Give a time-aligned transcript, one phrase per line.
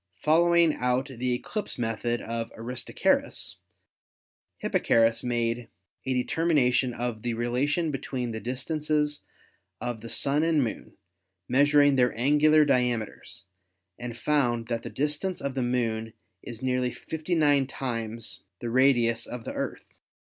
[0.15, 3.57] Following out the eclipse method of Aristarchus,
[4.57, 5.67] Hipparchus made
[6.07, 9.21] a determination of the relation between the distances
[9.79, 10.97] of the Sun and Moon,
[11.47, 13.45] measuring their angular diameters,
[13.99, 19.43] and found that the distance of the Moon is nearly 59 times the radius of
[19.43, 19.85] the Earth.